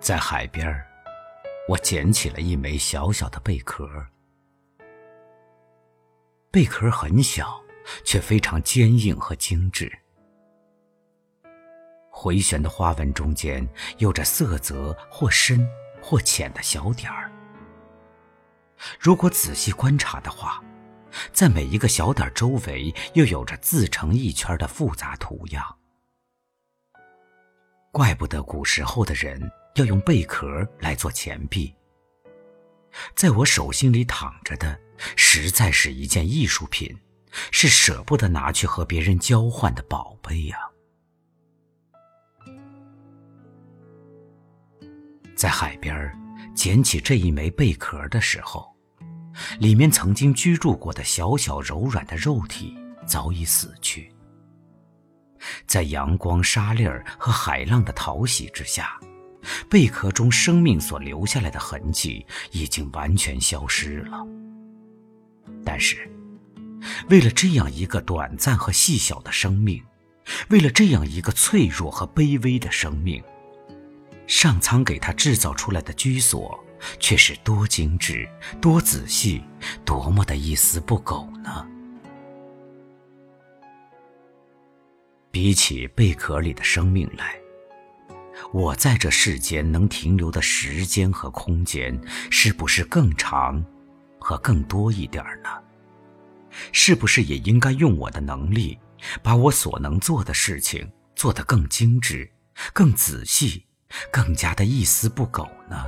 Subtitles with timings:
[0.00, 0.86] 在海边儿，
[1.68, 3.86] 我捡起了一枚小小的贝壳。
[6.50, 7.62] 贝壳很小，
[8.02, 9.92] 却非常坚硬和精致。
[12.08, 13.66] 回旋的花纹中间
[13.98, 15.68] 有着色泽或深
[16.02, 17.30] 或浅的小点儿。
[18.98, 20.64] 如果仔细观察的话，
[21.30, 25.76] 在每一个小点周围又有着自成一圈的复杂图样。
[27.92, 29.50] 怪不得古时候的人。
[29.74, 31.74] 要用贝壳来做钱币，
[33.14, 34.78] 在我手心里躺着的，
[35.16, 36.94] 实在是一件艺术品，
[37.50, 40.58] 是舍不得拿去和别人交换的宝贝呀。
[45.36, 46.12] 在海边
[46.54, 48.68] 捡起这一枚贝壳的时候，
[49.60, 54.12] 里面曾经居住过的小小柔软的肉体早已死去，
[55.66, 59.00] 在阳光、沙粒儿和海浪的淘洗之下。
[59.68, 64.26] 贝壳中生命所留下来的痕迹已经完全消失了，
[65.64, 66.10] 但是，
[67.08, 69.82] 为了这样一个短暂和细小的生命，
[70.48, 73.22] 为了这样一个脆弱和卑微的生命，
[74.26, 76.58] 上苍给他制造出来的居所
[76.98, 78.28] 却是多精致、
[78.60, 79.42] 多仔细、
[79.84, 81.66] 多么的一丝不苟呢？
[85.30, 87.39] 比起贝壳里的生命来。
[88.52, 91.98] 我在这世间能停留的时间和空间，
[92.30, 93.64] 是不是更长，
[94.18, 95.48] 和更多一点呢？
[96.72, 98.78] 是不是也应该用我的能力，
[99.22, 102.28] 把我所能做的事情做得更精致、
[102.72, 103.64] 更仔细、
[104.10, 105.86] 更加的一丝不苟呢？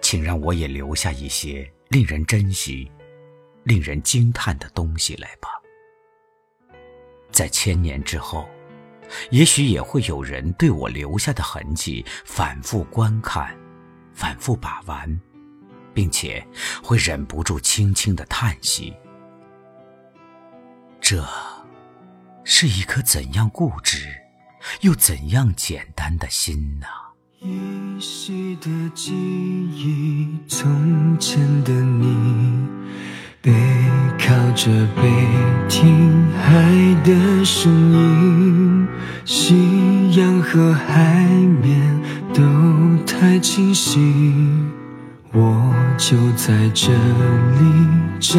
[0.00, 2.90] 请让我也留下一些令人珍惜、
[3.64, 5.48] 令人惊叹的东西来吧。
[7.40, 8.46] 在千年之后，
[9.30, 13.56] 也许也会有人对我留下的痕迹反复观看，
[14.12, 15.18] 反复把玩，
[15.94, 16.46] 并且
[16.82, 18.92] 会忍不住轻轻的叹息：
[21.00, 21.26] 这
[22.44, 24.06] 是一颗怎样固执，
[24.82, 26.86] 又怎样简单的心呢？
[27.38, 32.68] 依稀的记忆，从前的你。
[33.42, 33.50] 背
[34.18, 35.02] 靠着背
[35.66, 36.62] 听海
[37.02, 38.86] 的声音，
[39.24, 41.24] 夕阳和海
[41.62, 41.80] 面
[42.34, 42.42] 都
[43.06, 43.98] 太清晰，
[45.32, 47.88] 我就在这里
[48.20, 48.38] 找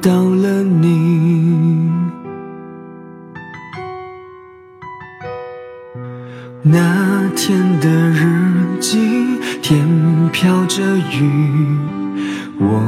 [0.00, 1.90] 到了你。
[6.62, 9.00] 那天的日记，
[9.60, 9.84] 天
[10.30, 11.97] 飘着雨。
[12.60, 12.82] 我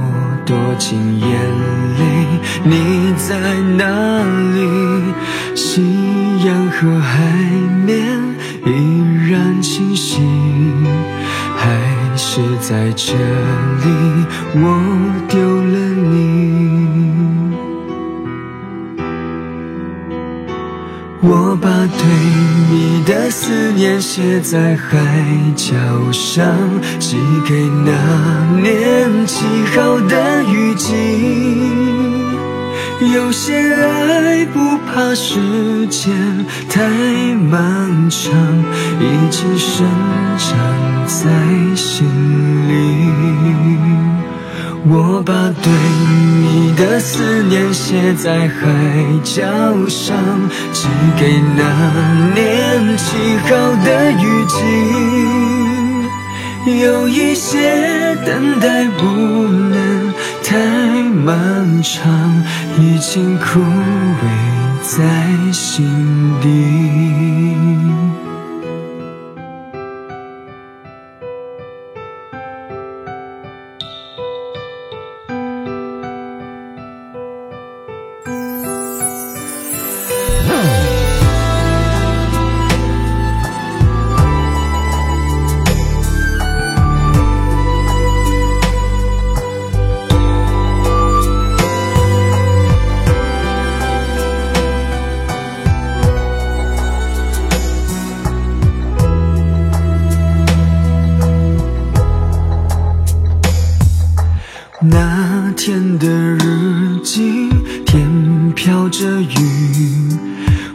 [0.44, 1.28] 躲进眼
[1.98, 2.02] 泪，
[2.64, 3.28] 你在
[3.76, 3.82] 哪
[4.54, 4.58] 里？
[5.54, 5.82] 夕
[6.44, 7.22] 阳和海
[7.86, 8.18] 面
[8.66, 8.68] 依
[9.30, 10.20] 然清晰，
[11.56, 11.66] 还
[12.16, 13.86] 是在这里，
[14.54, 14.64] 我
[15.28, 15.38] 丢
[21.22, 22.06] 我把对
[22.70, 24.96] 你的思念写在海
[25.54, 25.74] 角
[26.12, 26.46] 上，
[26.98, 27.16] 寄
[27.46, 27.92] 给那
[28.60, 29.44] 年七
[29.74, 30.88] 号的雨季。
[33.14, 36.12] 有些爱不怕时间
[36.68, 36.88] 太
[37.34, 38.32] 漫长，
[38.98, 39.86] 已经生
[40.38, 40.48] 长
[44.88, 45.32] 我把
[45.62, 45.70] 对
[46.40, 48.58] 你的思念写在海
[49.22, 49.42] 角
[49.88, 50.16] 上，
[50.72, 51.62] 寄给那
[52.34, 53.48] 年起好
[53.84, 54.54] 的雨季。
[56.80, 60.56] 有一些等待不能太
[61.24, 62.42] 漫长，
[62.78, 64.22] 已经枯萎
[64.82, 65.86] 在心
[66.40, 67.49] 底。
[108.70, 109.34] 飘着雨，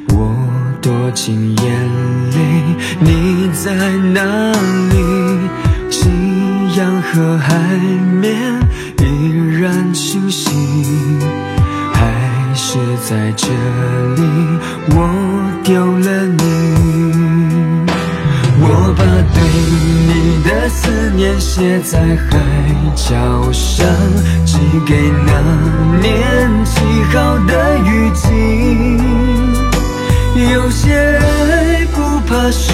[0.10, 0.36] 我
[0.82, 1.66] 躲进眼
[2.32, 2.38] 泪，
[3.00, 3.72] 你在
[4.14, 4.52] 哪
[4.92, 4.96] 里？
[5.90, 6.10] 夕
[6.78, 7.56] 阳和海
[8.20, 8.60] 面
[9.00, 9.06] 依
[9.62, 10.52] 然清晰，
[11.94, 12.78] 还是
[13.08, 14.22] 在这里，
[14.90, 14.98] 我
[15.64, 16.44] 丢了你。
[18.58, 19.04] 我把
[19.34, 19.38] 对
[20.10, 22.00] 你的思念写在
[22.30, 22.34] 海
[22.94, 23.88] 角上，
[24.46, 25.32] 寄给那
[26.02, 26.82] 年起
[27.14, 27.55] 好的
[32.52, 32.74] 时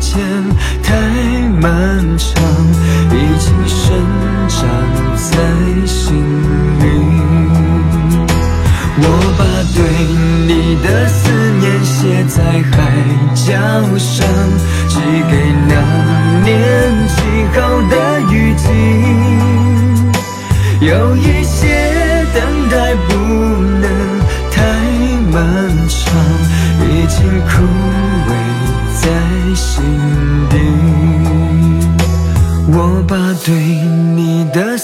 [0.00, 0.20] 间
[0.82, 0.94] 太
[1.60, 1.70] 漫
[2.18, 2.42] 长，
[3.10, 3.96] 已经生
[4.48, 4.58] 长
[5.14, 5.30] 在
[5.86, 6.14] 心
[6.80, 6.84] 里。
[8.98, 9.04] 我
[9.38, 9.78] 把对
[10.46, 10.50] 你
[10.82, 11.16] 的思
[11.60, 12.36] 念写在
[12.70, 12.74] 海
[13.34, 13.44] 角
[13.98, 14.26] 上，
[14.88, 14.94] 寄
[15.30, 15.32] 给
[15.68, 15.72] 那
[16.44, 16.48] 年
[17.08, 17.14] 起
[17.54, 17.56] 好
[17.90, 17.94] 的
[18.32, 18.64] 雨季。
[20.80, 21.42] 有一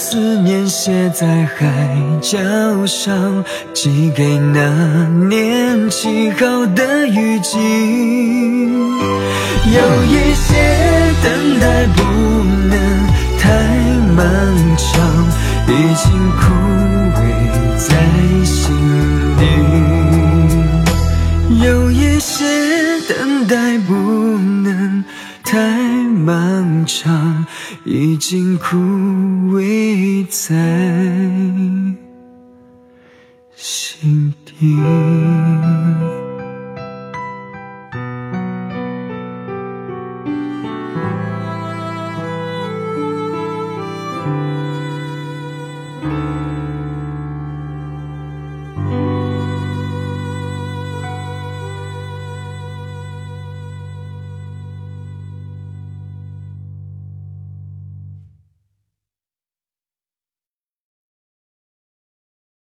[0.05, 1.65] 思念写在海
[2.21, 2.37] 角
[2.85, 3.41] 上，
[3.73, 7.57] 寄给那年起好的雨季。
[9.71, 10.53] 有一些
[11.23, 12.03] 等待不
[12.67, 12.75] 能
[13.39, 13.47] 太
[14.17, 14.21] 漫
[14.77, 14.91] 长，
[15.69, 16.03] 已经
[16.35, 16.43] 枯
[17.15, 17.17] 萎
[17.77, 17.87] 在
[18.43, 18.53] 心
[19.39, 19.41] 底。
[21.65, 22.43] 有一些
[23.07, 23.93] 等待不
[24.37, 25.01] 能
[25.45, 25.57] 太
[27.83, 28.77] 已经枯
[29.57, 30.55] 萎在
[33.55, 35.72] 心底。